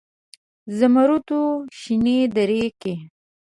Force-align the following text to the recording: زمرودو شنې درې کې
زمرودو 0.77 1.41
شنې 1.79 2.19
درې 2.35 2.63
کې 2.81 2.93